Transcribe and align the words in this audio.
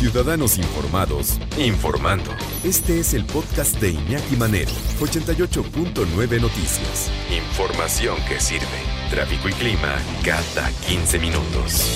Ciudadanos 0.00 0.56
Informados, 0.56 1.38
informando. 1.58 2.30
Este 2.64 3.00
es 3.00 3.12
el 3.12 3.26
podcast 3.26 3.78
de 3.82 3.90
Iñaki 3.90 4.34
Manero, 4.34 4.70
88.9 4.98 6.40
Noticias. 6.40 7.12
Información 7.30 8.16
que 8.26 8.40
sirve. 8.40 8.64
Tráfico 9.10 9.50
y 9.50 9.52
clima 9.52 9.98
cada 10.24 10.70
15 10.88 11.18
minutos. 11.18 11.86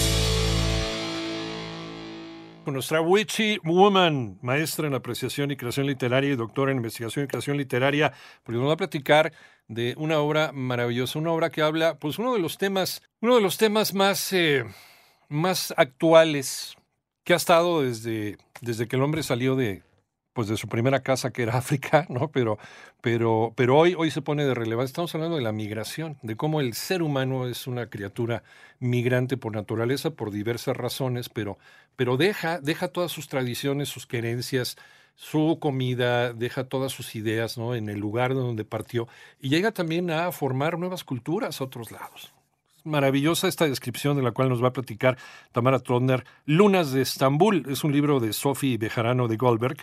Con 2.66 2.74
nuestra 2.74 3.00
Witchy 3.00 3.60
Woman, 3.64 4.38
maestra 4.42 4.86
en 4.86 4.92
apreciación 4.92 5.50
y 5.52 5.56
creación 5.56 5.86
literaria 5.86 6.30
y 6.30 6.36
doctora 6.36 6.72
en 6.72 6.76
investigación 6.76 7.24
y 7.24 7.28
creación 7.28 7.56
literaria, 7.56 8.12
porque 8.42 8.58
nos 8.58 8.68
va 8.68 8.74
a 8.74 8.76
platicar 8.76 9.32
de 9.66 9.94
una 9.96 10.18
obra 10.18 10.52
maravillosa, 10.52 11.18
una 11.18 11.32
obra 11.32 11.48
que 11.48 11.62
habla, 11.62 11.98
pues 11.98 12.18
uno 12.18 12.34
de 12.34 12.40
los 12.40 12.58
temas, 12.58 13.00
uno 13.22 13.36
de 13.36 13.40
los 13.40 13.56
temas 13.56 13.94
más, 13.94 14.30
eh, 14.34 14.66
más 15.30 15.72
actuales 15.78 16.76
que 17.24 17.32
ha 17.32 17.36
estado 17.36 17.82
desde, 17.82 18.38
desde 18.60 18.86
que 18.86 18.96
el 18.96 19.02
hombre 19.02 19.22
salió 19.22 19.56
de, 19.56 19.82
pues 20.34 20.48
de 20.48 20.56
su 20.56 20.68
primera 20.68 21.02
casa 21.02 21.32
que 21.32 21.42
era 21.42 21.56
África, 21.58 22.06
¿no? 22.10 22.28
Pero, 22.30 22.58
pero, 23.00 23.52
pero 23.56 23.78
hoy, 23.78 23.94
hoy 23.96 24.10
se 24.10 24.22
pone 24.22 24.44
de 24.44 24.54
relevancia. 24.54 24.92
Estamos 24.92 25.14
hablando 25.14 25.36
de 25.36 25.42
la 25.42 25.52
migración, 25.52 26.18
de 26.22 26.36
cómo 26.36 26.60
el 26.60 26.74
ser 26.74 27.02
humano 27.02 27.48
es 27.48 27.66
una 27.66 27.88
criatura 27.88 28.42
migrante 28.78 29.36
por 29.36 29.52
naturaleza, 29.54 30.10
por 30.10 30.30
diversas 30.30 30.76
razones, 30.76 31.28
pero, 31.30 31.58
pero 31.96 32.16
deja, 32.16 32.60
deja 32.60 32.88
todas 32.88 33.12
sus 33.12 33.28
tradiciones, 33.28 33.88
sus 33.88 34.06
creencias, 34.06 34.76
su 35.16 35.58
comida, 35.60 36.32
deja 36.32 36.64
todas 36.64 36.92
sus 36.92 37.14
ideas, 37.14 37.56
¿no? 37.56 37.74
En 37.74 37.88
el 37.88 38.00
lugar 38.00 38.34
de 38.34 38.40
donde 38.40 38.64
partió 38.64 39.08
y 39.40 39.48
llega 39.48 39.72
también 39.72 40.10
a 40.10 40.32
formar 40.32 40.78
nuevas 40.78 41.04
culturas 41.04 41.60
a 41.60 41.64
otros 41.64 41.92
lados 41.92 42.34
maravillosa 42.84 43.48
esta 43.48 43.66
descripción 43.66 44.16
de 44.16 44.22
la 44.22 44.32
cual 44.32 44.48
nos 44.48 44.62
va 44.62 44.68
a 44.68 44.72
platicar 44.72 45.16
Tamara 45.52 45.80
Trotner. 45.80 46.24
Lunas 46.44 46.92
de 46.92 47.02
Estambul 47.02 47.64
es 47.68 47.82
un 47.82 47.92
libro 47.92 48.20
de 48.20 48.32
Sophie 48.32 48.78
Bejarano 48.78 49.26
de 49.26 49.36
Goldberg. 49.36 49.78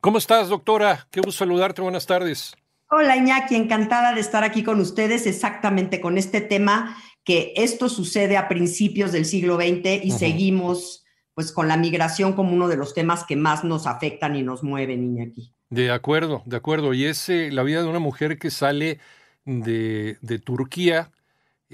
¿Cómo 0.00 0.18
estás, 0.18 0.48
doctora? 0.48 1.06
Qué 1.10 1.20
gusto 1.20 1.44
saludarte. 1.44 1.80
Buenas 1.80 2.06
tardes. 2.06 2.54
Hola, 2.90 3.16
Iñaki. 3.16 3.54
Encantada 3.54 4.12
de 4.12 4.20
estar 4.20 4.44
aquí 4.44 4.62
con 4.62 4.80
ustedes 4.80 5.26
exactamente 5.26 6.00
con 6.00 6.18
este 6.18 6.40
tema 6.40 6.96
que 7.24 7.54
esto 7.56 7.88
sucede 7.88 8.36
a 8.36 8.48
principios 8.48 9.12
del 9.12 9.24
siglo 9.24 9.56
XX 9.56 10.04
y 10.04 10.10
seguimos 10.10 11.04
pues 11.32 11.50
con 11.50 11.66
la 11.66 11.76
migración 11.76 12.34
como 12.34 12.52
uno 12.52 12.68
de 12.68 12.76
los 12.76 12.94
temas 12.94 13.24
que 13.24 13.34
más 13.34 13.64
nos 13.64 13.86
afectan 13.86 14.36
y 14.36 14.42
nos 14.42 14.62
mueven, 14.62 15.02
Iñaki. 15.02 15.52
De 15.70 15.90
acuerdo, 15.90 16.42
de 16.44 16.56
acuerdo. 16.56 16.94
Y 16.94 17.06
es 17.06 17.28
eh, 17.28 17.50
la 17.50 17.62
vida 17.62 17.82
de 17.82 17.88
una 17.88 17.98
mujer 17.98 18.38
que 18.38 18.50
sale 18.50 18.98
de, 19.44 20.18
de 20.20 20.38
Turquía 20.38 21.10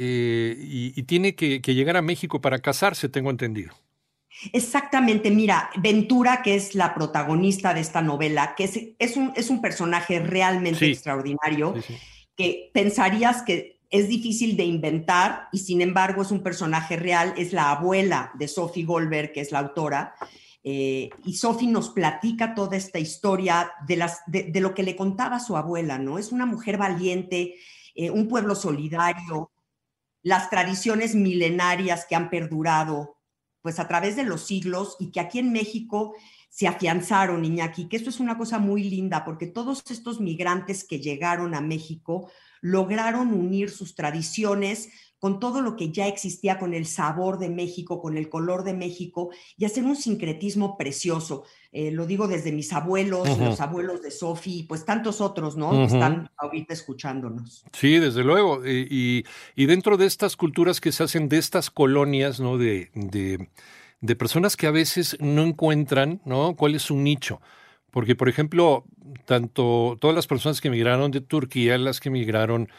eh, 0.02 0.56
y, 0.58 1.02
tiene 1.02 1.34
que, 1.34 1.60
llegar 1.60 1.98
a 1.98 2.00
México 2.00 2.40
para 2.40 2.60
casarse, 2.60 3.10
tengo 3.10 3.28
entendido. 3.28 3.74
Exactamente, 4.54 5.30
mira, 5.30 5.68
Ventura, 5.76 6.40
que 6.40 6.54
es 6.54 6.74
la 6.74 6.94
protagonista 6.94 7.74
de 7.74 7.80
esta 7.80 8.00
novela, 8.00 8.54
que 8.56 8.64
es, 8.64 8.80
es, 8.98 9.18
un, 9.18 9.34
es 9.36 9.50
un, 9.50 9.60
personaje 9.60 10.18
realmente 10.20 10.86
extraordinario, 10.86 11.74
que 12.34 12.70
pensarías 12.72 13.42
que 13.42 13.78
es 13.90 14.08
difícil 14.08 14.56
de 14.56 14.64
inventar 14.64 15.48
y 15.52 15.58
sin 15.58 15.82
embargo 15.82 16.22
es 16.22 16.30
un 16.30 16.42
personaje 16.42 16.96
real, 16.96 17.34
es 17.36 17.52
la 17.52 17.70
abuela 17.70 18.30
de 18.38 18.48
Sophie 18.48 18.86
Goldberg, 18.86 19.32
que 19.32 19.42
es 19.42 19.52
la 19.52 19.58
autora, 19.58 20.14
eh, 20.64 21.10
y 21.26 21.34
Sophie 21.34 21.68
nos 21.68 21.90
platica 21.90 22.54
toda 22.54 22.78
esta 22.78 22.98
historia 22.98 23.70
de, 23.86 23.96
las, 23.96 24.22
de, 24.26 24.50
lo 24.60 24.72
que 24.72 24.82
le 24.82 24.96
contaba 24.96 25.40
su 25.40 25.58
abuela, 25.58 25.98
¿no? 25.98 26.18
Es 26.18 26.32
una 26.32 26.46
mujer 26.46 26.78
valiente, 26.78 27.56
eh, 27.94 28.10
un 28.10 28.28
pueblo 28.28 28.54
solidario, 28.54 29.50
las 30.22 30.50
tradiciones 30.50 31.14
milenarias 31.14 32.06
que 32.06 32.16
han 32.16 32.30
perdurado 32.30 33.16
pues 33.62 33.78
a 33.78 33.88
través 33.88 34.16
de 34.16 34.24
los 34.24 34.46
siglos 34.46 34.96
y 34.98 35.10
que 35.10 35.20
aquí 35.20 35.38
en 35.38 35.52
México 35.52 36.14
se 36.48 36.66
afianzaron, 36.66 37.44
Iñaki, 37.44 37.88
que 37.88 37.96
esto 37.96 38.10
es 38.10 38.18
una 38.18 38.36
cosa 38.36 38.58
muy 38.58 38.84
linda 38.84 39.24
porque 39.24 39.46
todos 39.46 39.82
estos 39.90 40.20
migrantes 40.20 40.84
que 40.84 40.98
llegaron 40.98 41.54
a 41.54 41.60
México 41.60 42.30
lograron 42.60 43.32
unir 43.32 43.70
sus 43.70 43.94
tradiciones 43.94 44.90
con 45.20 45.38
todo 45.38 45.60
lo 45.60 45.76
que 45.76 45.92
ya 45.92 46.08
existía, 46.08 46.58
con 46.58 46.72
el 46.72 46.86
sabor 46.86 47.38
de 47.38 47.50
México, 47.50 48.00
con 48.00 48.16
el 48.16 48.30
color 48.30 48.64
de 48.64 48.72
México, 48.72 49.30
y 49.58 49.66
hacer 49.66 49.84
un 49.84 49.94
sincretismo 49.94 50.78
precioso. 50.78 51.44
Eh, 51.72 51.90
lo 51.90 52.06
digo 52.06 52.26
desde 52.26 52.52
mis 52.52 52.72
abuelos, 52.72 53.38
los 53.38 53.60
abuelos 53.60 54.00
de 54.02 54.10
Sofi, 54.10 54.64
pues 54.66 54.86
tantos 54.86 55.20
otros, 55.20 55.56
¿no? 55.58 55.70
Que 55.72 55.84
están 55.84 56.30
ahorita 56.38 56.72
escuchándonos. 56.72 57.64
Sí, 57.72 57.98
desde 57.98 58.24
luego. 58.24 58.62
Y, 58.66 59.24
dentro 59.56 59.98
de 59.98 60.06
estas 60.06 60.36
culturas 60.36 60.80
que 60.80 60.90
se 60.90 61.04
hacen, 61.04 61.28
de 61.28 61.36
estas 61.36 61.70
colonias, 61.70 62.40
¿no? 62.40 62.56
De, 62.56 62.90
de, 62.94 64.16
personas 64.16 64.56
que 64.56 64.66
a 64.66 64.72
veces 64.72 65.18
no 65.20 65.42
encuentran, 65.42 66.22
¿no? 66.24 66.56
¿Cuál 66.56 66.74
es 66.74 66.82
su 66.82 66.96
nicho? 66.96 67.42
Porque, 67.90 68.16
por 68.16 68.30
ejemplo, 68.30 68.84
tanto 69.26 69.98
todas 70.00 70.16
las 70.16 70.26
personas 70.26 70.62
que 70.62 70.68
emigraron 70.68 71.10
de 71.10 71.20
Turquía, 71.20 71.76
las 71.76 72.00
que 72.00 72.08
emigraron 72.08 72.70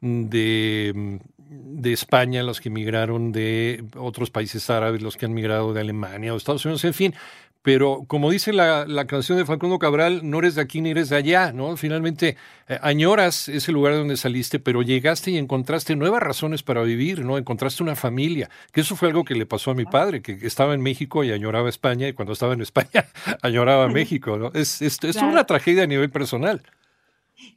de, 0.00 1.20
de 1.36 1.92
España, 1.92 2.42
los 2.42 2.60
que 2.60 2.68
emigraron 2.68 3.32
de 3.32 3.84
otros 3.96 4.30
países 4.30 4.70
árabes, 4.70 5.02
los 5.02 5.16
que 5.16 5.26
han 5.26 5.34
migrado 5.34 5.72
de 5.72 5.80
Alemania 5.80 6.34
o 6.34 6.36
Estados 6.36 6.64
Unidos, 6.64 6.84
en 6.84 6.94
fin. 6.94 7.14
Pero 7.62 8.04
como 8.06 8.30
dice 8.30 8.54
la, 8.54 8.86
la 8.86 9.06
canción 9.06 9.36
de 9.36 9.44
Facundo 9.44 9.78
Cabral, 9.78 10.20
no 10.22 10.38
eres 10.38 10.54
de 10.54 10.62
aquí 10.62 10.80
ni 10.80 10.92
eres 10.92 11.10
de 11.10 11.16
allá, 11.16 11.52
¿no? 11.52 11.76
Finalmente 11.76 12.38
eh, 12.68 12.78
añoras 12.80 13.50
ese 13.50 13.70
lugar 13.70 13.92
donde 13.92 14.16
saliste, 14.16 14.58
pero 14.58 14.80
llegaste 14.80 15.30
y 15.30 15.36
encontraste 15.36 15.94
nuevas 15.94 16.22
razones 16.22 16.62
para 16.62 16.82
vivir, 16.82 17.22
¿no? 17.22 17.36
Encontraste 17.36 17.82
una 17.82 17.96
familia, 17.96 18.48
que 18.72 18.80
eso 18.80 18.96
fue 18.96 19.08
algo 19.08 19.24
que 19.24 19.34
le 19.34 19.44
pasó 19.44 19.72
a 19.72 19.74
mi 19.74 19.84
padre, 19.84 20.22
que 20.22 20.38
estaba 20.40 20.72
en 20.72 20.80
México 20.80 21.22
y 21.22 21.32
añoraba 21.32 21.68
España, 21.68 22.08
y 22.08 22.14
cuando 22.14 22.32
estaba 22.32 22.54
en 22.54 22.62
España 22.62 23.04
añoraba 23.42 23.88
México, 23.88 24.38
¿no? 24.38 24.50
Es, 24.54 24.80
es, 24.80 24.98
es 25.04 25.16
una 25.16 25.44
tragedia 25.44 25.82
a 25.82 25.86
nivel 25.86 26.08
personal. 26.08 26.62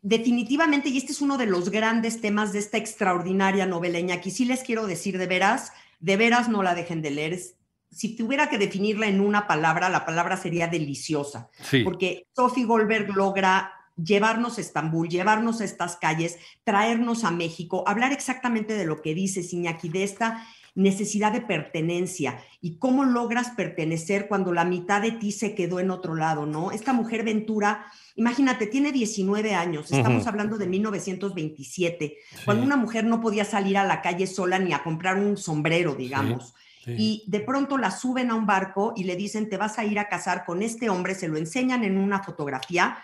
Definitivamente, 0.02 0.90
y 0.90 0.98
este 0.98 1.12
es 1.12 1.22
uno 1.22 1.38
de 1.38 1.46
los 1.46 1.70
grandes 1.70 2.22
temas 2.22 2.54
de 2.54 2.60
esta 2.60 2.78
extraordinaria 2.78 3.66
novela, 3.66 4.00
Iñaki, 4.00 4.32
sí 4.32 4.46
les 4.46 4.64
quiero 4.64 4.88
decir 4.88 5.18
de 5.18 5.28
veras, 5.28 5.72
de 6.00 6.18
veras 6.18 6.50
no 6.50 6.64
la 6.64 6.76
dejen 6.76 7.02
de 7.02 7.12
leer. 7.12 7.40
Si 7.92 8.16
tuviera 8.16 8.50
que 8.50 8.58
definirla 8.58 9.08
en 9.08 9.22
una 9.22 9.48
palabra, 9.48 9.90
la 9.90 10.06
palabra 10.06 10.36
sería 10.38 10.68
deliciosa, 10.68 11.50
porque 11.84 12.28
Sophie 12.36 12.66
Goldberg 12.66 13.16
logra 13.16 13.72
llevarnos 13.96 14.58
a 14.58 14.62
Estambul, 14.62 15.08
llevarnos 15.08 15.62
a 15.62 15.66
estas 15.66 15.98
calles, 15.98 16.38
traernos 16.64 17.24
a 17.24 17.32
México, 17.32 17.84
hablar 17.88 18.12
exactamente 18.12 18.74
de 18.74 18.86
lo 18.86 19.02
que 19.02 19.14
dice 19.14 19.42
Iñaki, 19.50 19.90
de 19.90 20.04
esta 20.04 20.48
necesidad 20.76 21.32
de 21.32 21.42
pertenencia 21.42 22.44
y 22.62 22.78
cómo 22.78 23.04
logras 23.04 23.52
pertenecer 23.52 24.28
cuando 24.28 24.52
la 24.54 24.66
mitad 24.66 25.02
de 25.02 25.12
ti 25.12 25.32
se 25.32 25.54
quedó 25.54 25.80
en 25.80 25.92
otro 25.92 26.16
lado, 26.16 26.46
¿no? 26.46 26.72
Esta 26.72 26.94
mujer 26.94 27.24
Ventura, 27.24 27.86
imagínate, 28.16 28.68
tiene 28.68 28.92
19 28.92 29.54
años, 29.54 29.92
estamos 29.92 30.26
hablando 30.26 30.58
de 30.58 30.68
1927, 30.68 32.18
cuando 32.46 32.64
una 32.64 32.76
mujer 32.76 33.06
no 33.06 33.22
podía 33.22 33.46
salir 33.46 33.78
a 33.78 33.86
la 33.86 34.02
calle 34.02 34.26
sola 34.26 34.58
ni 34.58 34.74
a 34.74 34.84
comprar 34.84 35.18
un 35.18 35.38
sombrero, 35.38 35.96
digamos. 35.96 36.54
Y 36.86 37.24
de 37.28 37.40
pronto 37.40 37.78
la 37.78 37.92
suben 37.92 38.30
a 38.30 38.36
un 38.36 38.46
barco 38.46 38.94
y 38.96 39.06
le 39.06 39.16
dicen, 39.16 39.50
te 39.50 39.58
vas 39.58 39.80
a 39.80 39.86
ir 39.86 40.00
a 40.00 40.10
casar 40.10 40.44
con 40.44 40.62
este 40.62 40.90
hombre, 40.90 41.16
se 41.16 41.30
lo 41.30 41.38
enseñan 41.38 41.84
en 41.84 41.98
una 41.98 42.22
fotografía 42.24 42.98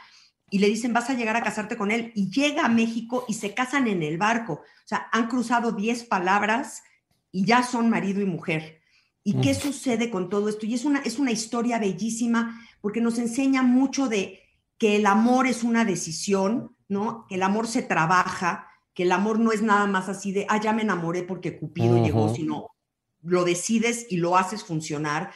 y 0.50 0.60
le 0.60 0.68
dicen, 0.68 0.94
vas 0.94 1.10
a 1.10 1.14
llegar 1.14 1.38
a 1.38 1.44
casarte 1.44 1.78
con 1.78 1.92
él. 1.92 2.12
Y 2.16 2.30
llega 2.30 2.66
a 2.66 2.70
México 2.70 3.26
y 3.28 3.36
se 3.36 3.54
casan 3.54 3.88
en 3.88 4.04
el 4.04 4.18
barco. 4.18 4.54
O 4.54 4.88
sea, 4.88 5.08
han 5.12 5.28
cruzado 5.28 5.72
10 5.72 6.06
palabras 6.06 6.84
y 7.32 7.46
ya 7.46 7.64
son 7.64 7.90
marido 7.90 8.22
y 8.22 8.26
mujer. 8.26 8.82
¿Y 9.24 9.42
qué 9.42 9.54
sucede 9.54 10.10
con 10.10 10.30
todo 10.30 10.50
esto? 10.50 10.66
Y 10.66 10.74
es 10.74 10.86
una, 10.86 11.00
es 11.00 11.20
una 11.20 11.32
historia 11.32 11.78
bellísima 11.78 12.60
porque 12.82 13.02
nos 13.02 13.20
enseña 13.20 13.62
mucho 13.62 14.08
de 14.08 14.40
que 14.78 14.96
el 14.96 15.06
amor 15.06 15.46
es 15.46 15.64
una 15.64 15.86
decisión, 15.86 16.76
¿no? 16.88 17.28
Que 17.28 17.36
el 17.36 17.44
amor 17.44 17.68
se 17.68 17.84
trabaja, 17.84 18.68
que 18.94 19.04
el 19.04 19.12
amor 19.12 19.40
no 19.40 19.52
es 19.52 19.62
nada 19.62 19.86
más 19.86 20.10
así 20.10 20.32
de, 20.32 20.46
ah, 20.50 20.60
ya 20.60 20.74
me 20.74 20.82
enamoré 20.82 21.24
porque 21.24 21.60
Cupido 21.60 22.04
llegó, 22.04 22.34
sino 22.34 22.72
lo 23.22 23.44
decides 23.44 24.08
y 24.10 24.18
lo 24.18 24.38
haces 24.38 24.64
funcionar. 24.64 25.32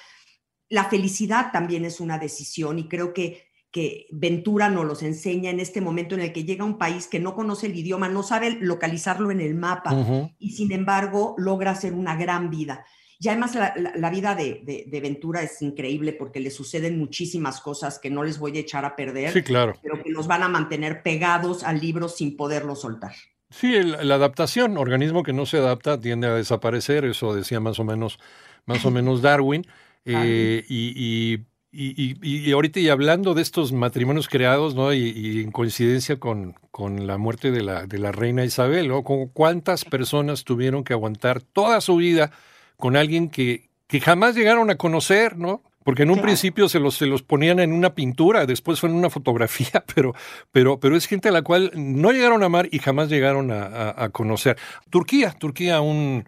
La 0.69 0.85
felicidad 0.85 1.51
también 1.51 1.85
es 1.85 1.99
una 1.99 2.17
decisión 2.17 2.79
y 2.79 2.87
creo 2.87 3.13
que 3.13 3.47
que 3.73 4.05
Ventura 4.11 4.69
nos 4.69 4.85
los 4.85 5.01
enseña 5.01 5.49
en 5.49 5.59
este 5.59 5.81
momento 5.81 6.13
en 6.13 6.21
el 6.21 6.31
que 6.31 6.45
llega 6.45 6.63
a 6.63 6.67
un 6.67 6.77
país 6.77 7.07
que 7.07 7.19
no 7.19 7.33
conoce 7.33 7.65
el 7.65 7.75
idioma, 7.75 8.07
no 8.07 8.21
sabe 8.21 8.55
localizarlo 8.61 9.31
en 9.31 9.41
el 9.41 9.55
mapa 9.55 10.31
y 10.37 10.51
sin 10.51 10.71
embargo 10.71 11.33
logra 11.39 11.71
hacer 11.71 11.91
una 11.91 12.15
gran 12.15 12.51
vida. 12.51 12.85
Y 13.19 13.29
además 13.29 13.55
la, 13.55 14.09
vida 14.11 14.35
de, 14.35 14.99
Ventura 15.01 15.41
es 15.41 15.59
increíble 15.63 16.13
porque 16.13 16.39
le 16.39 16.51
suceden 16.51 16.99
muchísimas 16.99 17.61
cosas 17.61 17.97
que 17.97 18.11
no 18.11 18.23
les 18.23 18.37
voy 18.37 18.55
a 18.57 18.59
echar 18.59 18.85
a 18.85 18.95
perder, 18.95 19.33
sí, 19.33 19.41
claro. 19.41 19.73
pero 19.81 20.03
que 20.03 20.11
nos 20.11 20.27
van 20.27 20.43
a 20.43 20.49
mantener 20.49 21.01
pegados 21.01 21.63
al 21.63 21.79
libro 21.79 22.09
sin 22.09 22.37
poderlo 22.37 22.75
soltar. 22.75 23.13
Sí, 23.49 23.73
la 23.81 24.15
adaptación, 24.15 24.77
organismo 24.77 25.23
que 25.23 25.33
no 25.33 25.47
se 25.47 25.57
adapta 25.57 25.99
tiende 25.99 26.27
a 26.27 26.35
desaparecer, 26.35 27.05
eso 27.05 27.33
decía 27.33 27.59
más 27.59 27.79
o 27.79 27.83
menos, 27.83 28.19
más 28.67 28.85
o 28.85 28.91
menos 28.91 29.23
Darwin. 29.23 29.65
Eh, 30.05 30.63
y 30.67 30.93
y, 30.95 31.39
y, 31.73 32.51
ahorita 32.51 32.79
y 32.79 32.89
hablando 32.89 33.33
de 33.33 33.41
estos 33.41 33.71
matrimonios 33.71 34.27
creados, 34.27 34.75
¿no? 34.75 34.93
Y, 34.93 35.41
en 35.41 35.51
coincidencia 35.51 36.19
con, 36.19 36.55
con, 36.71 37.07
la 37.07 37.17
muerte 37.17 37.51
de 37.51 37.63
la, 37.63 37.87
de 37.87 37.97
la 37.97 38.11
reina 38.11 38.45
Isabel, 38.45 38.87
¿no? 38.87 39.03
¿Cuántas 39.03 39.83
personas 39.83 40.43
tuvieron 40.43 40.83
que 40.83 40.93
aguantar 40.93 41.41
toda 41.41 41.81
su 41.81 41.95
vida 41.95 42.31
con 42.77 42.95
alguien 42.95 43.29
que, 43.29 43.69
que 43.87 43.99
jamás 43.99 44.35
llegaron 44.35 44.69
a 44.69 44.75
conocer, 44.75 45.37
¿no? 45.37 45.63
Porque 45.83 46.03
en 46.03 46.11
un 46.11 46.21
principio 46.21 46.69
se 46.69 46.79
los, 46.79 46.95
se 46.95 47.05
los 47.05 47.23
ponían 47.23 47.59
en 47.59 47.73
una 47.73 47.93
pintura, 47.93 48.45
después 48.45 48.79
fue 48.79 48.89
en 48.89 48.95
una 48.95 49.09
fotografía, 49.09 49.83
pero, 49.95 50.13
pero, 50.51 50.79
pero 50.79 50.95
es 50.95 51.07
gente 51.07 51.29
a 51.29 51.31
la 51.31 51.41
cual 51.41 51.71
no 51.75 52.11
llegaron 52.11 52.43
a 52.43 52.45
amar 52.45 52.69
y 52.71 52.79
jamás 52.79 53.09
llegaron 53.09 53.51
a, 53.51 54.09
conocer. 54.09 54.57
Turquía, 54.89 55.31
Turquía, 55.31 55.81
un, 55.81 56.25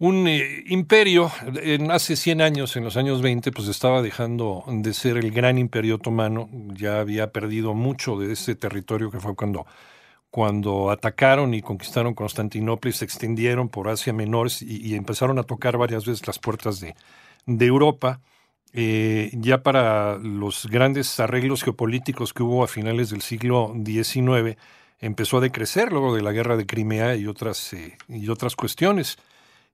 un 0.00 0.26
eh, 0.26 0.64
imperio, 0.66 1.30
en 1.62 1.90
hace 1.90 2.16
100 2.16 2.40
años, 2.40 2.76
en 2.76 2.84
los 2.84 2.96
años 2.96 3.22
20, 3.22 3.52
pues 3.52 3.68
estaba 3.68 4.02
dejando 4.02 4.64
de 4.66 4.92
ser 4.94 5.18
el 5.18 5.30
gran 5.30 5.58
imperio 5.58 5.96
otomano, 5.96 6.48
ya 6.74 7.00
había 7.00 7.30
perdido 7.30 7.74
mucho 7.74 8.18
de 8.18 8.32
ese 8.32 8.54
territorio 8.56 9.10
que 9.10 9.20
fue 9.20 9.36
cuando 9.36 9.66
cuando 10.30 10.90
atacaron 10.90 11.54
y 11.54 11.62
conquistaron 11.62 12.14
Constantinopla 12.14 12.90
y 12.90 12.94
se 12.94 13.04
extendieron 13.04 13.68
por 13.68 13.88
Asia 13.88 14.12
Menor 14.12 14.48
y, 14.60 14.94
empezaron 14.94 15.38
a 15.38 15.42
tocar 15.42 15.76
varias 15.76 16.06
veces 16.06 16.26
las 16.26 16.38
puertas 16.38 16.80
de, 16.80 16.94
Europa, 17.46 18.20
eh, 18.72 19.30
ya 19.34 19.62
para 19.62 20.18
los 20.18 20.66
grandes 20.68 21.18
arreglos 21.18 21.64
geopolíticos 21.64 22.32
que 22.32 22.44
hubo 22.44 22.62
a 22.62 22.68
finales 22.68 23.10
del 23.10 23.22
siglo 23.22 23.74
XIX, 23.84 24.56
empezó 25.00 25.38
a 25.38 25.40
decrecer 25.40 25.90
luego 25.90 26.14
de 26.14 26.22
la 26.22 26.32
guerra 26.32 26.56
de 26.56 26.66
Crimea 26.66 27.16
y 27.16 27.26
otras, 27.26 27.72
eh, 27.72 27.96
y 28.08 28.28
otras 28.28 28.54
cuestiones. 28.54 29.18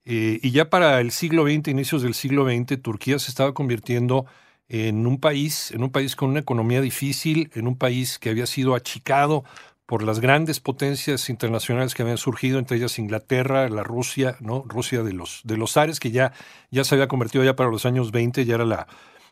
Eh, 0.07 0.39
y 0.41 0.53
ya 0.53 0.71
para 0.71 1.01
el 1.01 1.11
siglo 1.11 1.45
XX, 1.45 1.69
inicios 1.69 2.03
del 2.03 2.15
siglo 2.15 2.47
XX, 2.47 2.81
Turquía 2.81 3.19
se 3.19 3.31
estaba 3.31 3.53
convirtiendo 3.55 4.25
en 4.69 5.07
un 5.07 5.19
país, 5.19 5.73
en 5.73 5.83
un 5.83 5.91
país 5.91 6.15
con 6.15 6.31
una 6.31 6.41
economía 6.41 6.81
difícil, 6.81 7.51
en 7.55 7.67
un 7.67 7.77
país 7.77 8.19
que 8.21 8.31
había 8.31 8.47
sido 8.47 8.77
achicado 8.77 9.45
por 9.85 10.05
las 10.05 10.21
grandes 10.21 10.61
potencias 10.61 11.29
internacionales 11.29 11.95
que 11.95 12.03
habían 12.03 12.19
surgido, 12.19 12.59
entre 12.59 12.77
ellas 12.77 12.99
Inglaterra, 12.99 13.69
la 13.69 13.83
Rusia, 13.83 14.37
¿no? 14.41 14.65
Rusia 14.67 15.03
de 15.03 15.13
los, 15.13 15.41
de 15.45 15.57
los 15.57 15.77
Ares, 15.77 16.01
que 16.01 16.11
ya, 16.13 16.33
ya 16.71 16.85
se 16.85 16.95
había 16.95 17.09
convertido 17.09 17.45
ya 17.45 17.57
para 17.57 17.71
los 17.71 17.85
años 17.85 18.13
20, 18.13 18.45
ya 18.45 18.57
era 18.57 18.65
la, 18.65 18.87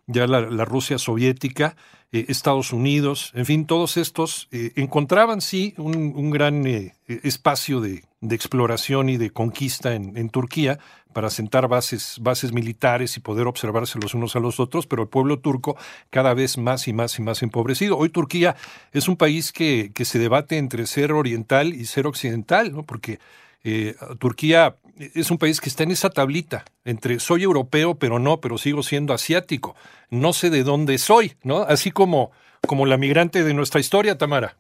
ya 0.06 0.27
la, 0.27 0.65
Rusia 0.65 0.99
soviética, 0.99 1.77
eh, 2.12 2.27
Estados 2.29 2.73
Unidos, 2.73 3.33
en 3.35 3.47
fin, 3.47 3.67
todos 3.67 3.97
estos 3.97 4.49
eh, 4.53 4.73
encontraban 4.77 5.41
sí 5.41 5.75
un, 5.79 6.31
gran 6.31 6.67
eh, 6.67 6.95
espacio 7.06 7.81
de, 7.81 8.05
exploración 8.31 9.09
y 9.09 9.17
de 9.17 9.31
conquista 9.31 9.95
en, 9.95 10.17
en 10.17 10.31
Turquía, 10.31 10.79
para 11.12 11.31
sentar 11.31 11.69
bases, 11.69 12.19
bases 12.21 12.53
militares 12.53 13.17
y 13.17 13.21
poder 13.21 13.47
observarse 13.47 14.01
los 14.01 14.15
unos 14.15 14.35
a 14.35 14.41
los 14.41 14.59
otros, 14.59 14.87
pero 14.87 15.03
el 15.03 15.09
pueblo 15.09 15.39
turco 15.39 15.77
cada 16.11 16.35
vez 16.35 16.59
más 16.59 16.89
y 16.89 16.93
más 16.93 17.19
y 17.19 17.23
más 17.23 17.43
empobrecido. 17.43 17.97
Hoy 17.97 18.09
Turquía 18.09 18.57
es 18.93 19.07
un 19.07 19.17
país 19.17 19.53
que, 19.53 19.93
que 19.95 20.05
se 20.05 20.19
debate 20.19 20.59
entre 20.59 20.87
ser 20.87 21.12
oriental 21.12 21.73
y 21.73 21.85
ser 21.87 22.09
occidental, 22.09 22.73
¿no? 22.73 22.83
porque 22.83 23.21
Turquía 24.19 24.77
es 24.99 25.31
un 25.31 25.38
país 25.38 25.61
que 25.61 25.69
está 25.69 25.82
en 25.82 25.91
esa 25.91 26.11
tablita 26.11 26.64
entre 26.85 27.20
soy 27.20 27.43
europeo, 27.43 27.96
pero 27.96 28.19
no, 28.19 28.41
pero 28.41 28.58
sigo 28.58 28.82
siendo 28.82 29.14
asiático. 29.14 29.75
No 30.11 30.32
sé 30.32 30.50
de 30.50 30.62
dónde 30.62 30.99
soy, 30.99 31.37
¿no? 31.43 31.62
Así 31.62 31.91
como, 31.91 32.31
como 32.67 32.87
la 32.87 32.96
migrante 32.96 33.44
de 33.44 33.55
nuestra 33.55 33.81
historia, 33.81 34.19
Tamara. 34.19 34.56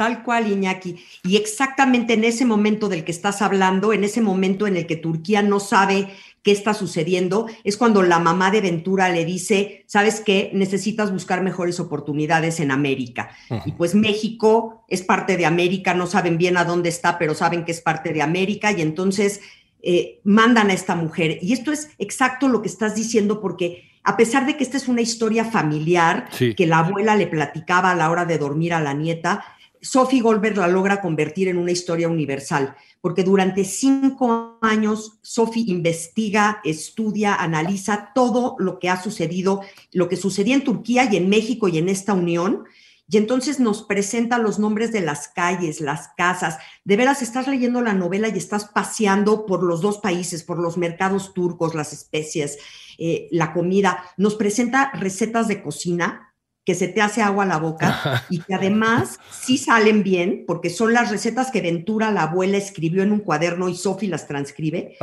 Tal 0.00 0.22
cual, 0.22 0.50
Iñaki. 0.50 0.96
Y 1.24 1.36
exactamente 1.36 2.14
en 2.14 2.24
ese 2.24 2.46
momento 2.46 2.88
del 2.88 3.04
que 3.04 3.12
estás 3.12 3.42
hablando, 3.42 3.92
en 3.92 4.02
ese 4.02 4.22
momento 4.22 4.66
en 4.66 4.78
el 4.78 4.86
que 4.86 4.96
Turquía 4.96 5.42
no 5.42 5.60
sabe 5.60 6.08
qué 6.42 6.52
está 6.52 6.72
sucediendo, 6.72 7.48
es 7.64 7.76
cuando 7.76 8.02
la 8.02 8.18
mamá 8.18 8.50
de 8.50 8.62
Ventura 8.62 9.10
le 9.10 9.26
dice, 9.26 9.84
¿sabes 9.86 10.22
qué? 10.22 10.52
Necesitas 10.54 11.12
buscar 11.12 11.42
mejores 11.42 11.80
oportunidades 11.80 12.60
en 12.60 12.70
América. 12.70 13.28
Y 13.66 13.72
pues 13.72 13.94
México 13.94 14.86
es 14.88 15.02
parte 15.02 15.36
de 15.36 15.44
América, 15.44 15.92
no 15.92 16.06
saben 16.06 16.38
bien 16.38 16.56
a 16.56 16.64
dónde 16.64 16.88
está, 16.88 17.18
pero 17.18 17.34
saben 17.34 17.66
que 17.66 17.72
es 17.72 17.82
parte 17.82 18.14
de 18.14 18.22
América 18.22 18.72
y 18.72 18.80
entonces 18.80 19.42
eh, 19.82 20.20
mandan 20.24 20.70
a 20.70 20.72
esta 20.72 20.96
mujer. 20.96 21.40
Y 21.42 21.52
esto 21.52 21.72
es 21.72 21.90
exacto 21.98 22.48
lo 22.48 22.62
que 22.62 22.68
estás 22.68 22.94
diciendo 22.94 23.38
porque 23.42 23.84
a 24.02 24.16
pesar 24.16 24.46
de 24.46 24.56
que 24.56 24.64
esta 24.64 24.78
es 24.78 24.88
una 24.88 25.02
historia 25.02 25.44
familiar 25.44 26.30
que 26.38 26.66
la 26.66 26.78
abuela 26.78 27.16
le 27.16 27.26
platicaba 27.26 27.90
a 27.90 27.94
la 27.94 28.10
hora 28.10 28.24
de 28.24 28.38
dormir 28.38 28.72
a 28.72 28.80
la 28.80 28.94
nieta, 28.94 29.44
Sophie 29.82 30.20
Goldberg 30.20 30.56
la 30.56 30.68
logra 30.68 31.00
convertir 31.00 31.48
en 31.48 31.58
una 31.58 31.72
historia 31.72 32.08
universal, 32.08 32.76
porque 33.00 33.24
durante 33.24 33.64
cinco 33.64 34.58
años 34.60 35.18
Sophie 35.22 35.64
investiga, 35.68 36.60
estudia, 36.64 37.34
analiza 37.34 38.10
todo 38.14 38.56
lo 38.58 38.78
que 38.78 38.90
ha 38.90 39.02
sucedido, 39.02 39.62
lo 39.92 40.08
que 40.08 40.16
sucedía 40.16 40.54
en 40.54 40.64
Turquía 40.64 41.08
y 41.10 41.16
en 41.16 41.28
México 41.28 41.68
y 41.68 41.78
en 41.78 41.88
esta 41.88 42.12
unión, 42.12 42.64
y 43.12 43.16
entonces 43.16 43.58
nos 43.58 43.82
presenta 43.82 44.38
los 44.38 44.60
nombres 44.60 44.92
de 44.92 45.00
las 45.00 45.26
calles, 45.26 45.80
las 45.80 46.10
casas. 46.16 46.58
De 46.84 46.96
veras, 46.96 47.22
estás 47.22 47.48
leyendo 47.48 47.82
la 47.82 47.92
novela 47.92 48.28
y 48.28 48.38
estás 48.38 48.66
paseando 48.66 49.46
por 49.46 49.64
los 49.64 49.80
dos 49.80 49.98
países, 49.98 50.44
por 50.44 50.60
los 50.60 50.78
mercados 50.78 51.34
turcos, 51.34 51.74
las 51.74 51.92
especies, 51.92 52.58
eh, 52.98 53.26
la 53.32 53.52
comida. 53.52 54.04
Nos 54.16 54.36
presenta 54.36 54.92
recetas 54.92 55.48
de 55.48 55.60
cocina 55.60 56.29
que 56.70 56.76
se 56.76 56.86
te 56.86 57.02
hace 57.02 57.20
agua 57.20 57.42
a 57.42 57.48
la 57.48 57.58
boca 57.58 58.24
y 58.30 58.38
que 58.38 58.54
además 58.54 59.18
sí 59.28 59.58
salen 59.58 60.04
bien, 60.04 60.44
porque 60.46 60.70
son 60.70 60.92
las 60.92 61.10
recetas 61.10 61.50
que 61.50 61.60
Ventura, 61.60 62.12
la 62.12 62.22
abuela, 62.22 62.58
escribió 62.58 63.02
en 63.02 63.10
un 63.10 63.18
cuaderno 63.18 63.68
y 63.68 63.74
Sofi 63.74 64.06
las 64.06 64.28
transcribe. 64.28 64.96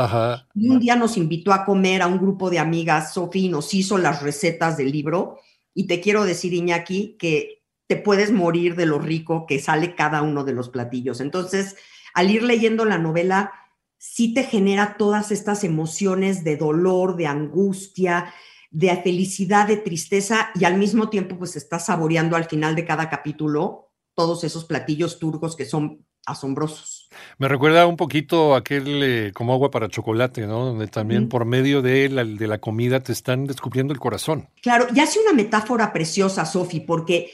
Y 0.56 0.69
un 0.69 0.80
día 0.80 0.96
nos 0.96 1.18
invitó 1.18 1.52
a 1.52 1.66
comer 1.66 2.02
a 2.02 2.08
un 2.08 2.19
grupo 2.19 2.50
de 2.50 2.60
amigas, 2.60 3.14
Sofi 3.14 3.50
nos 3.50 3.74
hizo 3.74 3.98
las 3.98 4.22
recetas 4.22 4.78
del 4.78 4.94
libro. 4.94 5.40
Y 5.74 5.88
te 5.88 6.00
quiero 6.00 6.24
decir, 6.24 6.54
Iñaki, 6.54 7.18
que 7.19 7.64
te 7.86 7.98
puedes 7.98 8.31
morir 8.31 8.78
de 8.78 8.86
lo 8.86 8.98
rico 8.98 9.46
que 9.46 9.60
sale 9.60 9.94
cada 9.94 10.22
uno 10.22 10.46
de 10.46 10.54
los 10.54 10.70
platillos. 10.70 11.20
Entonces, 11.20 11.75
al 12.13 12.31
ir 12.31 12.44
leyendo 12.44 12.86
la 12.86 12.98
novela, 12.98 13.52
sí 13.98 14.34
te 14.34 14.44
genera 14.44 14.96
todas 14.98 15.34
estas 15.34 15.66
emociones 15.66 16.46
de 16.46 16.56
dolor, 16.56 17.18
de 17.18 17.28
angustia, 17.28 18.34
de 18.72 18.96
felicidad, 19.02 19.68
de 19.68 19.78
tristeza 19.78 20.50
y 20.56 20.66
al 20.66 20.78
mismo 20.78 21.10
tiempo 21.10 21.38
pues 21.38 21.56
estás 21.56 21.86
saboreando 21.86 22.36
al 22.36 22.46
final 22.46 22.75
de 22.75 22.86
cada 22.86 23.10
capítulo 23.10 23.92
todos 24.14 24.44
esos 24.44 24.66
platillos 24.66 25.19
turcos 25.19 25.56
que 25.56 25.66
son 25.66 26.06
asombrosos. 26.25 27.08
Me 27.38 27.48
recuerda 27.48 27.88
un 27.88 27.96
poquito 27.96 28.56
aquel 28.56 29.02
eh, 29.04 29.31
como 29.34 29.54
agua 29.54 29.72
para 29.72 29.88
chocolate, 29.88 30.46
¿no? 30.46 30.66
Donde 30.66 30.88
también 30.88 31.30
por 31.30 31.46
medio 31.46 31.81
de 31.81 32.10
la, 32.10 32.25
de 32.25 32.48
la 32.48 32.58
comida 32.60 33.00
te 33.00 33.14
están 33.14 33.46
descubriendo 33.46 33.94
el 33.94 34.00
corazón. 34.00 34.50
Claro, 34.62 34.88
y 34.94 35.00
hace 35.00 35.20
una 35.20 35.34
metáfora 35.34 35.94
preciosa, 35.94 36.46
Sofi, 36.46 36.81
porque 36.81 37.31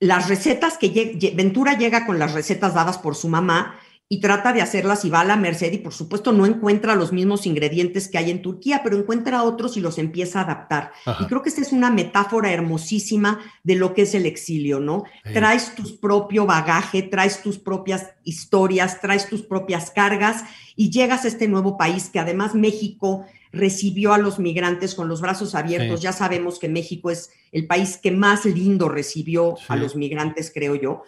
las 0.00 0.28
recetas 0.28 0.78
que 0.78 1.32
Ventura 1.34 1.76
llega 1.76 2.06
con 2.06 2.18
las 2.18 2.32
recetas 2.32 2.74
dadas 2.74 2.98
por 2.98 3.14
su 3.14 3.28
mamá, 3.28 3.78
y 4.10 4.20
trata 4.20 4.54
de 4.54 4.62
hacerlas 4.62 5.04
y 5.04 5.10
va 5.10 5.20
a 5.20 5.24
la 5.24 5.36
Merced 5.36 5.70
y 5.70 5.78
por 5.78 5.92
supuesto 5.92 6.32
no 6.32 6.46
encuentra 6.46 6.94
los 6.94 7.12
mismos 7.12 7.44
ingredientes 7.44 8.08
que 8.08 8.16
hay 8.16 8.30
en 8.30 8.40
Turquía, 8.40 8.80
pero 8.82 8.96
encuentra 8.96 9.42
otros 9.42 9.76
y 9.76 9.80
los 9.80 9.98
empieza 9.98 10.40
a 10.40 10.44
adaptar. 10.44 10.92
Y 11.20 11.26
creo 11.26 11.42
que 11.42 11.50
esta 11.50 11.60
es 11.60 11.72
una 11.72 11.90
metáfora 11.90 12.50
hermosísima 12.50 13.40
de 13.64 13.74
lo 13.74 13.92
que 13.92 14.02
es 14.02 14.14
el 14.14 14.24
exilio, 14.24 14.80
¿no? 14.80 15.04
Traes 15.34 15.74
tu 15.74 16.00
propio 16.00 16.46
bagaje, 16.46 17.02
traes 17.02 17.42
tus 17.42 17.58
propias 17.58 18.14
historias, 18.24 18.98
traes 19.02 19.28
tus 19.28 19.42
propias 19.42 19.90
cargas 19.90 20.42
y 20.74 20.88
llegas 20.88 21.26
a 21.26 21.28
este 21.28 21.46
nuevo 21.46 21.76
país 21.76 22.08
que 22.08 22.18
además 22.18 22.54
México 22.54 23.26
recibió 23.52 24.14
a 24.14 24.18
los 24.18 24.38
migrantes 24.38 24.94
con 24.94 25.08
los 25.08 25.20
brazos 25.20 25.54
abiertos. 25.54 26.00
Ya 26.00 26.12
sabemos 26.12 26.58
que 26.58 26.70
México 26.70 27.10
es 27.10 27.30
el 27.52 27.66
país 27.66 27.98
que 27.98 28.10
más 28.10 28.46
lindo 28.46 28.88
recibió 28.88 29.56
a 29.68 29.76
los 29.76 29.96
migrantes, 29.96 30.50
creo 30.54 30.74
yo. 30.76 31.02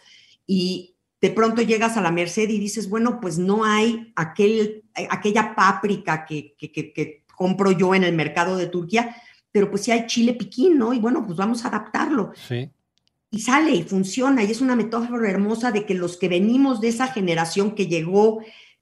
Y 0.46 0.96
de 1.20 1.30
pronto 1.30 1.62
llegas 1.62 1.96
a 1.96 2.00
la 2.00 2.10
Merced 2.10 2.48
y 2.48 2.58
dices, 2.58 2.88
bueno, 2.88 3.20
pues 3.20 3.38
no 3.38 3.64
hay 3.64 4.12
aquel, 4.16 4.84
eh, 4.96 5.06
aquella 5.10 5.54
páprica 5.54 6.24
que, 6.24 6.54
que, 6.58 7.24
compro 7.36 7.72
yo 7.72 7.94
en 7.94 8.04
el 8.04 8.14
mercado 8.14 8.56
de 8.56 8.66
Turquía, 8.66 9.16
pero 9.50 9.70
pues 9.70 9.84
sí 9.84 9.90
hay 9.90 10.06
chile 10.06 10.34
piquín, 10.34 10.78
¿no? 10.78 10.92
Y 10.92 10.98
bueno, 10.98 11.24
pues 11.24 11.38
vamos 11.38 11.64
a 11.64 11.68
adaptarlo. 11.68 12.32
Sí. 12.34 12.70
Y 13.30 13.40
sale 13.40 13.70
y 13.70 13.82
funciona, 13.82 14.42
y 14.42 14.50
es 14.50 14.60
una 14.60 14.76
metáfora 14.76 15.30
hermosa 15.30 15.72
de 15.72 15.86
que 15.86 15.94
los 15.94 16.16
que 16.16 16.28
venimos 16.28 16.80
de 16.80 16.88
esa 16.88 17.06
generación 17.06 17.74
que 17.74 17.86
llegó 17.86 18.40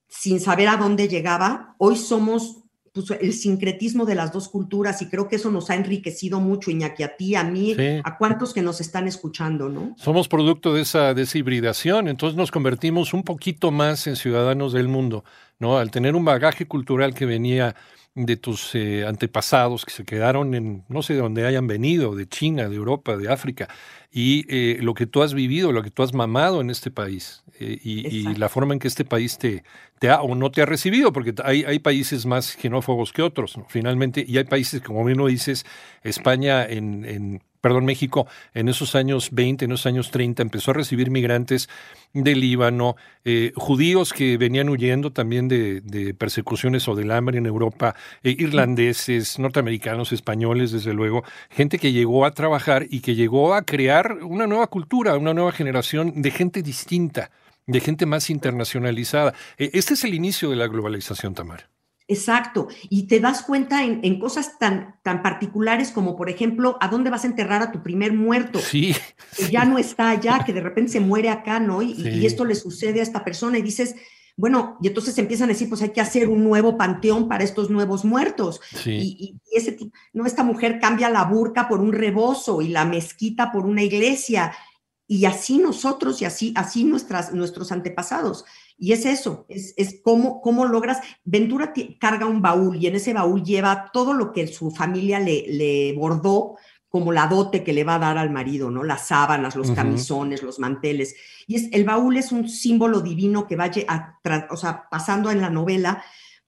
sin 0.09 0.41
saber 0.41 0.69
a 0.69 0.77
dónde 0.77 1.07
llegaba, 1.07 1.77
hoy 1.79 1.97
somos 1.97 2.65
pues, 3.07 3.21
el 3.21 3.33
sincretismo 3.33 4.05
de 4.05 4.15
las 4.15 4.33
dos 4.33 4.49
culturas 4.49 5.01
y 5.03 5.09
creo 5.09 5.29
que 5.29 5.37
eso 5.37 5.51
nos 5.51 5.71
ha 5.71 5.75
enriquecido 5.75 6.41
mucho, 6.41 6.71
Iñaki, 6.71 7.03
a 7.03 7.17
ti, 7.17 7.35
a 7.35 7.45
mí, 7.45 7.77
a 8.03 8.19
cuantos 8.19 8.53
que 8.53 8.63
nos 8.63 8.81
están 8.81 9.07
escuchando, 9.07 9.69
¿no? 9.69 9.95
Somos 9.97 10.29
producto 10.29 10.75
de 10.75 10.83
esa, 10.83 11.15
de 11.15 11.29
hibridación, 11.35 12.09
entonces 12.09 12.37
nos 12.37 12.51
convertimos 12.51 13.13
un 13.15 13.23
poquito 13.23 13.71
más 13.71 14.07
en 14.07 14.17
ciudadanos 14.17 14.73
del 14.73 14.89
mundo, 14.89 15.25
¿no? 15.59 15.79
Al 15.79 15.91
tener 15.91 16.17
un 16.17 16.25
bagaje 16.25 16.67
cultural 16.67 17.15
que 17.15 17.27
venía 17.27 17.77
de 18.27 18.37
tus 18.37 18.75
eh, 18.75 19.07
antepasados 19.07 19.85
que 19.85 19.93
se 19.93 20.05
quedaron 20.05 20.55
en 20.55 20.85
no 20.89 21.03
sé 21.03 21.15
de 21.15 21.21
dónde 21.21 21.47
hayan 21.47 21.67
venido, 21.67 22.15
de 22.15 22.29
China, 22.29 22.69
de 22.69 22.77
Europa, 22.77 23.17
de 23.17 23.31
África, 23.31 23.69
y 24.11 24.45
eh, 24.49 24.79
lo 24.81 24.95
que 24.95 25.07
tú 25.07 25.23
has 25.23 25.35
vivido, 25.35 25.73
lo 25.73 25.83
que 25.83 25.91
tú 25.91 26.03
has 26.03 26.15
mamado 26.15 26.61
en 26.61 26.71
este 26.71 26.91
país 26.91 27.45
eh, 27.61 27.79
y, 27.83 28.35
la 28.35 28.49
forma 28.49 28.73
en 28.73 28.81
que 28.81 28.89
este 28.89 29.05
país 29.05 29.39
te, 29.39 29.65
te 29.99 30.11
ha 30.11 30.23
o 30.23 30.35
no 30.35 30.51
te 30.51 30.63
ha 30.63 30.67
recibido, 30.67 31.13
porque 31.13 31.35
hay, 31.45 31.65
hay 31.65 31.79
países 31.79 32.25
más 32.25 32.57
xenófobos 32.57 33.13
que 33.13 33.23
otros, 33.23 33.59
finalmente, 33.69 34.25
y 34.27 34.39
hay 34.39 34.45
países, 34.45 34.81
como 34.81 35.05
bien 35.05 35.19
lo 35.19 35.27
dices, 35.27 35.67
España 36.03 36.65
en, 36.65 37.43
perdón, 37.61 37.85
México 37.85 38.27
en 38.55 38.69
esos 38.69 38.95
años 38.95 39.31
20, 39.33 39.65
en 39.65 39.73
esos 39.73 39.87
años 39.87 40.11
30, 40.11 40.43
empezó 40.43 40.71
a 40.71 40.75
recibir 40.75 41.11
migrantes 41.11 41.69
de 42.13 42.35
Líbano, 42.35 42.97
eh, 43.25 43.53
judíos 43.57 44.13
que 44.13 44.37
venían 44.39 44.69
huyendo 44.69 45.13
también 45.13 45.49
de, 45.49 46.15
persecuciones 46.19 46.89
o 46.89 46.95
del 46.95 47.11
hambre 47.11 47.39
en 47.39 47.47
Europa, 47.47 47.95
eh, 48.23 48.35
irlandeses, 48.39 49.39
norteamericanos, 49.39 50.13
españoles, 50.13 50.73
desde 50.73 50.95
luego, 50.95 51.25
gente 51.51 51.79
que 51.79 51.93
llegó 51.93 52.25
a 52.25 52.33
trabajar 52.33 52.87
y 52.89 53.01
que 53.01 53.15
llegó 53.15 53.55
a 53.55 53.63
crear 53.63 54.19
una 54.23 54.47
nueva 54.47 54.67
cultura, 54.69 55.17
una 55.17 55.35
nueva 55.35 55.53
generación 55.53 56.23
de 56.23 56.31
gente 56.31 56.63
distinta, 56.63 57.31
de 57.67 57.81
gente 57.81 58.07
más 58.07 58.31
internacionalizada. 58.31 59.35
E, 59.59 59.71
este 59.75 59.95
es 59.95 60.05
el 60.05 60.15
inicio 60.15 60.51
de 60.51 60.57
la 60.57 60.67
globalización, 60.67 61.35
Tamar. 61.35 61.78
Exacto. 62.11 62.69
Y 62.89 63.07
te 63.07 63.21
das 63.21 63.43
cuenta 63.43 63.85
en, 63.85 64.19
cosas 64.19 64.59
tan, 64.59 64.97
tan 65.03 65.23
particulares 65.23 65.91
como, 65.91 66.17
por 66.17 66.31
ejemplo, 66.31 66.79
a 66.81 66.89
dónde 66.89 67.11
vas 67.11 67.25
a 67.25 67.27
enterrar 67.27 67.63
a 67.63 67.71
tu 67.71 67.83
primer 67.83 68.15
muerto. 68.15 68.59
Sí. 68.61 68.97
Que 69.37 69.51
ya 69.51 69.67
no 69.67 69.79
está 69.79 70.09
allá, 70.09 70.43
que 70.45 70.55
de 70.55 70.63
repente 70.63 70.93
se 70.93 71.01
muere 71.01 71.29
acá, 71.29 71.61
¿no? 71.61 71.83
Y, 71.83 72.25
esto 72.25 72.47
le 72.47 72.55
sucede 72.55 73.01
a 73.01 73.03
esta 73.03 73.25
persona 73.25 73.59
y 73.59 73.63
dices, 73.63 73.95
bueno, 74.37 74.79
y 74.81 74.89
entonces 74.89 75.19
empiezan 75.19 75.51
a 75.51 75.53
decir, 75.53 75.69
pues 75.69 75.83
hay 75.83 75.91
que 75.91 76.01
hacer 76.01 76.29
un 76.29 76.43
nuevo 76.45 76.79
panteón 76.79 77.29
para 77.29 77.45
estos 77.45 77.69
nuevos 77.69 78.07
muertos. 78.07 78.63
Sí. 78.83 78.93
Y, 78.93 79.35
y, 79.53 79.57
ese, 79.57 79.77
no, 80.15 80.25
esta 80.25 80.43
mujer 80.43 80.79
cambia 80.81 81.11
la 81.11 81.25
burca 81.25 81.69
por 81.69 81.81
un 81.81 81.93
rebozo 81.93 82.63
y 82.63 82.69
la 82.69 82.87
mezquita 82.87 83.53
por 83.53 83.67
una 83.67 83.83
iglesia. 83.83 84.55
Y 85.07 85.27
así 85.27 85.59
nosotros 85.59 86.23
y 86.23 86.25
así, 86.25 86.55
así 86.57 86.85
nuestras, 86.85 87.35
nuestros 87.35 87.71
antepasados. 87.71 88.47
Y 88.79 88.93
es 88.93 89.05
eso, 89.05 89.45
es, 89.49 89.75
es 89.77 90.01
cómo, 90.03 90.41
cómo 90.41 90.65
logras. 90.65 91.01
Ventura 91.25 91.73
carga 91.99 92.27
un 92.27 92.41
baúl 92.41 92.77
y 92.77 92.87
en 92.87 92.95
ese 92.95 93.13
baúl 93.13 93.43
lleva 93.43 93.91
todo 93.93 94.15
lo 94.15 94.33
que 94.33 94.47
su 94.47 94.71
familia 94.71 95.19
le, 95.19 95.45
le 95.49 95.93
bordó 95.95 96.55
como 96.89 97.13
la 97.13 97.27
dote 97.27 97.65
que 97.65 97.73
le 97.73 97.85
va 97.85 97.97
a 97.97 97.99
dar 97.99 98.19
al 98.19 98.31
marido, 98.31 98.71
¿no? 98.71 98.83
Las 98.83 99.09
sábanas, 99.09 99.57
los 99.57 99.73
camisones, 99.73 100.43
los 100.43 100.59
manteles. 100.59 101.17
Y 101.47 101.57
es, 101.57 101.69
el 101.73 101.85
baúl 101.85 102.17
es 102.17 102.33
un 102.33 102.49
símbolo 102.49 103.01
divino 103.01 103.47
que 103.47 103.57
vaya 103.57 104.17
o 104.51 104.57
sea, 104.57 104.89
pasando 104.91 105.31
en 105.31 105.41
la 105.41 105.51
novela, 105.51 106.03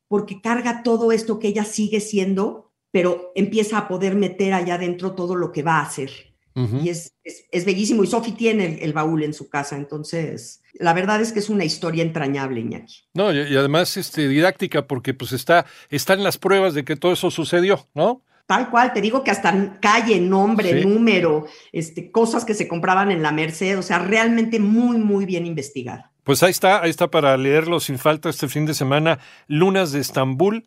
porque 0.08 0.40
carga 0.40 0.82
todo 0.82 1.12
esto 1.12 1.38
que 1.38 1.48
ella 1.48 1.64
sigue 1.64 2.00
siendo, 2.00 2.72
pero 2.90 3.32
empieza 3.34 3.76
a 3.76 3.88
poder 3.88 4.14
meter 4.14 4.54
allá 4.54 4.74
adentro 4.74 5.14
todo 5.14 5.34
lo 5.34 5.52
que 5.52 5.62
va 5.62 5.78
a 5.78 5.82
hacer. 5.82 6.29
Y 6.54 6.88
es, 6.88 7.14
es, 7.24 7.64
bellísimo. 7.64 8.04
Y 8.04 8.06
Sophie 8.06 8.32
tiene 8.32 8.78
el, 8.82 8.92
baúl 8.92 9.22
en 9.22 9.32
su 9.32 9.48
casa, 9.48 9.76
entonces 9.76 10.62
la 10.74 10.92
verdad 10.92 11.20
es 11.20 11.32
que 11.32 11.38
es 11.38 11.48
una 11.48 11.64
historia 11.64 12.02
entrañable, 12.02 12.60
Iñaki. 12.60 13.04
No, 13.14 13.32
y, 13.32 13.56
además 13.56 13.96
este, 13.96 14.28
didáctica, 14.28 14.86
porque 14.86 15.14
pues 15.14 15.32
está, 15.32 15.66
en 15.90 16.24
las 16.24 16.38
pruebas 16.38 16.74
de 16.74 16.84
que 16.84 16.96
todo 16.96 17.12
eso 17.12 17.30
sucedió, 17.30 17.88
¿no? 17.94 18.22
Tal 18.46 18.68
cual, 18.68 18.92
te 18.92 19.00
digo 19.00 19.22
que 19.22 19.30
hasta 19.30 19.78
calle, 19.80 20.20
nombre, 20.20 20.84
número, 20.84 21.46
este, 21.70 22.10
cosas 22.10 22.44
que 22.44 22.54
se 22.54 22.66
compraban 22.66 23.12
en 23.12 23.22
la 23.22 23.30
Merced, 23.30 23.78
o 23.78 23.82
sea, 23.82 24.00
realmente 24.00 24.58
muy, 24.58 24.98
muy 24.98 25.24
bien 25.24 25.46
investigada. 25.46 26.10
Pues 26.24 26.42
ahí 26.42 26.50
está, 26.50 26.82
ahí 26.82 26.90
está 26.90 27.10
para 27.10 27.36
leerlo 27.36 27.78
sin 27.78 27.98
falta 27.98 28.28
este 28.28 28.48
fin 28.48 28.66
de 28.66 28.74
semana, 28.74 29.20
Lunas 29.46 29.92
de 29.92 30.00
Estambul, 30.00 30.64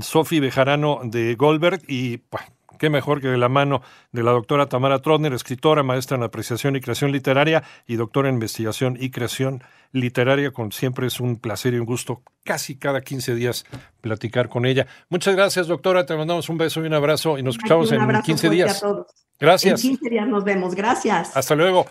Sophie 0.00 0.40
Bejarano 0.40 1.00
de 1.04 1.34
Goldberg 1.34 1.82
y 1.88 2.18
qué 2.78 2.90
mejor 2.90 3.20
que 3.20 3.28
de 3.28 3.38
la 3.38 3.48
mano 3.48 3.82
de 4.12 4.22
la 4.22 4.32
doctora 4.32 4.68
Tamara 4.68 5.00
Trotner, 5.00 5.32
escritora, 5.32 5.82
maestra 5.82 6.16
en 6.16 6.22
apreciación 6.22 6.76
y 6.76 6.80
creación 6.80 7.12
literaria 7.12 7.62
y 7.86 7.96
doctora 7.96 8.28
en 8.28 8.36
investigación 8.36 8.96
y 9.00 9.10
creación 9.10 9.62
literaria, 9.92 10.50
con 10.50 10.72
siempre 10.72 11.06
es 11.06 11.20
un 11.20 11.36
placer 11.36 11.74
y 11.74 11.78
un 11.78 11.86
gusto 11.86 12.22
casi 12.44 12.76
cada 12.76 13.00
15 13.00 13.34
días 13.34 13.64
platicar 14.00 14.48
con 14.48 14.66
ella. 14.66 14.86
Muchas 15.08 15.34
gracias, 15.34 15.66
doctora, 15.66 16.06
te 16.06 16.16
mandamos 16.16 16.48
un 16.48 16.58
beso 16.58 16.82
y 16.82 16.86
un 16.86 16.94
abrazo 16.94 17.38
y 17.38 17.42
nos 17.42 17.56
escuchamos 17.56 17.90
en 17.92 18.22
15 18.22 18.50
días. 18.50 18.82
A 18.82 18.86
todos. 18.86 19.06
Gracias. 19.38 19.84
En 19.84 19.90
15 19.90 20.10
días 20.10 20.28
nos 20.28 20.44
vemos. 20.44 20.74
Gracias. 20.74 21.36
Hasta 21.36 21.54
luego. 21.54 21.86